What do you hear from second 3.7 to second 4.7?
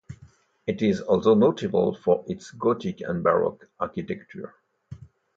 architecture.